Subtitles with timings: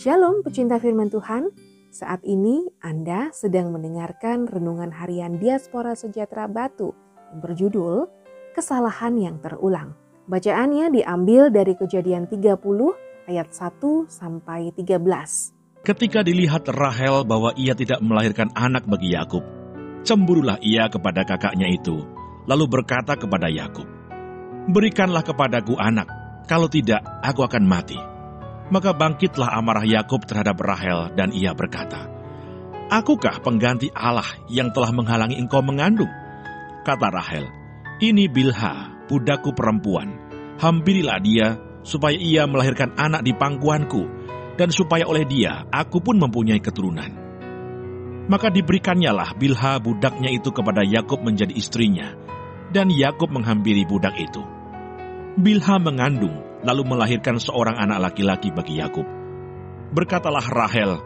[0.00, 1.52] Shalom pecinta firman Tuhan,
[1.92, 6.96] saat ini Anda sedang mendengarkan renungan harian Diaspora Sejahtera Batu
[7.28, 8.08] yang berjudul
[8.56, 9.92] Kesalahan yang Terulang.
[10.24, 12.56] Bacaannya diambil dari kejadian 30
[13.28, 15.04] ayat 1 sampai 13.
[15.84, 19.44] Ketika dilihat Rahel bahwa ia tidak melahirkan anak bagi Yakub,
[20.08, 22.08] cemburulah ia kepada kakaknya itu,
[22.48, 23.99] lalu berkata kepada Yakub,
[24.68, 26.10] "Berikanlah kepadaku anak,
[26.44, 27.96] kalau tidak aku akan mati."
[28.70, 32.06] Maka bangkitlah amarah Yakub terhadap Rahel dan ia berkata,
[32.90, 36.10] Akukah pengganti Allah yang telah menghalangi engkau mengandung?
[36.82, 37.46] Kata Rahel,
[38.02, 40.14] ini Bilha, budakku perempuan.
[40.58, 41.54] Hampirilah dia,
[41.86, 44.02] supaya ia melahirkan anak di pangkuanku,
[44.58, 47.10] dan supaya oleh dia aku pun mempunyai keturunan.
[48.30, 52.14] Maka diberikannya Bilha budaknya itu kepada Yakub menjadi istrinya,
[52.70, 54.42] dan Yakub menghampiri budak itu.
[55.38, 59.06] Bilha mengandung lalu melahirkan seorang anak laki-laki bagi Yakub.
[59.90, 61.00] Berkatalah Rahel,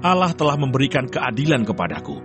[0.00, 2.22] Allah telah memberikan keadilan kepadaku,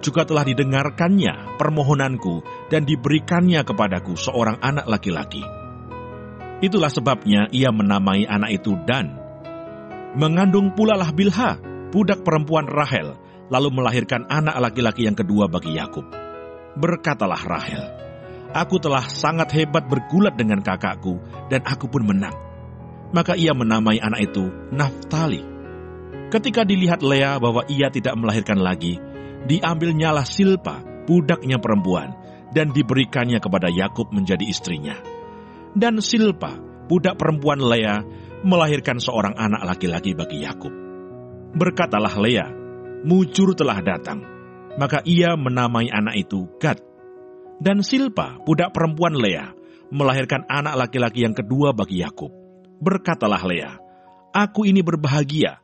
[0.00, 5.42] juga telah didengarkannya permohonanku dan diberikannya kepadaku seorang anak laki-laki.
[6.58, 9.14] Itulah sebabnya ia menamai anak itu Dan.
[10.18, 11.60] Mengandung pula lah Bilha,
[11.94, 13.14] budak perempuan Rahel,
[13.52, 16.02] lalu melahirkan anak laki-laki yang kedua bagi Yakub.
[16.78, 18.07] Berkatalah Rahel,
[18.58, 22.34] Aku telah sangat hebat bergulat dengan kakakku, dan aku pun menang.
[23.14, 25.46] Maka ia menamai anak itu Naftali.
[26.34, 28.98] Ketika dilihat Lea bahwa ia tidak melahirkan lagi,
[29.46, 32.18] diambilnyalah Silpa, budaknya perempuan,
[32.50, 34.98] dan diberikannya kepada Yakub menjadi istrinya.
[35.78, 36.58] Dan Silpa,
[36.90, 38.02] budak perempuan Lea,
[38.42, 40.74] melahirkan seorang anak laki-laki bagi Yakub.
[41.54, 42.50] Berkatalah Lea,
[43.06, 44.20] mujur telah datang.
[44.74, 46.82] Maka ia menamai anak itu Gad,
[47.58, 49.50] dan Silpa, budak perempuan Lea,
[49.90, 52.30] melahirkan anak laki-laki yang kedua bagi Yakub.
[52.78, 53.74] Berkatalah Lea,
[54.30, 55.58] "Aku ini berbahagia.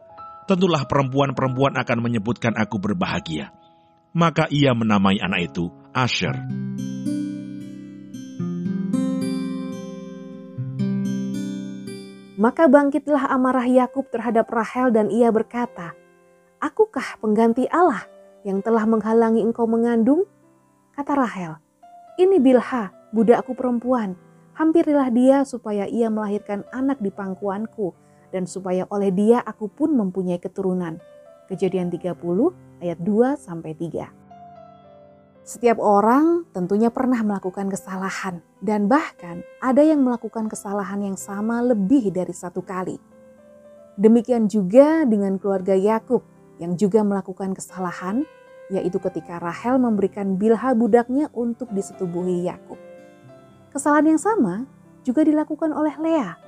[0.51, 3.55] Tentulah perempuan-perempuan akan menyebutkan aku berbahagia."
[4.15, 6.35] Maka ia menamai anak itu Asher.
[12.35, 15.95] Maka bangkitlah amarah Yakub terhadap Rahel dan ia berkata,
[16.59, 18.03] "Akukah pengganti Allah
[18.43, 20.27] yang telah menghalangi engkau mengandung?"
[20.95, 21.64] Kata Rahel,
[22.15, 24.15] ini Bilha, budakku perempuan.
[24.55, 27.91] Hampirilah dia supaya ia melahirkan anak di pangkuanku
[28.31, 31.03] dan supaya oleh dia aku pun mempunyai keturunan.
[31.51, 32.15] Kejadian 30
[32.79, 35.45] ayat 2 sampai 3.
[35.45, 42.15] Setiap orang tentunya pernah melakukan kesalahan dan bahkan ada yang melakukan kesalahan yang sama lebih
[42.15, 42.97] dari satu kali.
[43.99, 46.23] Demikian juga dengan keluarga Yakub
[46.63, 48.23] yang juga melakukan kesalahan
[48.73, 52.81] yaitu ketika Rahel memberikan Bilha budaknya untuk disetubuhi Yakub.
[53.75, 54.65] Kesalahan yang sama
[55.05, 56.39] juga dilakukan oleh Lea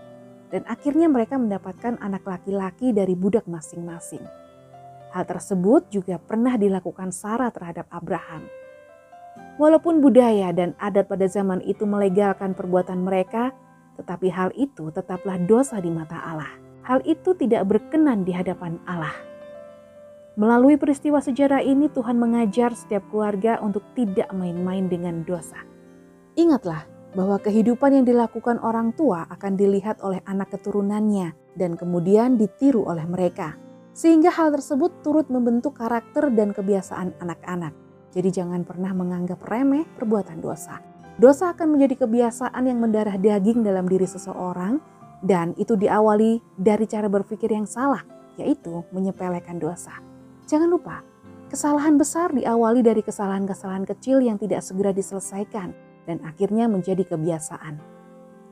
[0.50, 4.22] dan akhirnya mereka mendapatkan anak laki-laki dari budak masing-masing.
[5.10, 8.46] Hal tersebut juga pernah dilakukan Sarah terhadap Abraham.
[9.56, 13.56] Walaupun budaya dan adat pada zaman itu melegalkan perbuatan mereka,
[13.96, 16.52] tetapi hal itu tetaplah dosa di mata Allah.
[16.84, 19.25] Hal itu tidak berkenan di hadapan Allah.
[20.36, 25.56] Melalui peristiwa sejarah ini Tuhan mengajar setiap keluarga untuk tidak main-main dengan dosa.
[26.36, 26.84] Ingatlah
[27.16, 33.08] bahwa kehidupan yang dilakukan orang tua akan dilihat oleh anak keturunannya dan kemudian ditiru oleh
[33.08, 33.56] mereka.
[33.96, 37.72] Sehingga hal tersebut turut membentuk karakter dan kebiasaan anak-anak.
[38.12, 40.84] Jadi jangan pernah menganggap remeh perbuatan dosa.
[41.16, 44.76] Dosa akan menjadi kebiasaan yang mendarah daging dalam diri seseorang
[45.24, 48.04] dan itu diawali dari cara berpikir yang salah,
[48.36, 49.96] yaitu menyepelekan dosa.
[50.46, 51.02] Jangan lupa,
[51.50, 55.74] kesalahan besar diawali dari kesalahan-kesalahan kecil yang tidak segera diselesaikan
[56.06, 57.82] dan akhirnya menjadi kebiasaan.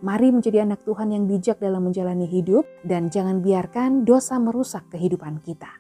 [0.03, 5.38] Mari menjadi anak Tuhan yang bijak dalam menjalani hidup dan jangan biarkan dosa merusak kehidupan
[5.47, 5.71] kita.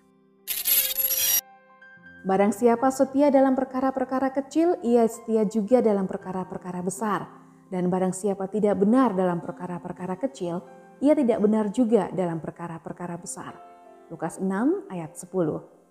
[2.22, 7.26] Barang siapa setia dalam perkara-perkara kecil, ia setia juga dalam perkara-perkara besar.
[7.74, 10.62] Dan barang siapa tidak benar dalam perkara-perkara kecil,
[11.02, 13.58] ia tidak benar juga dalam perkara-perkara besar.
[14.14, 15.73] Lukas 6 ayat 10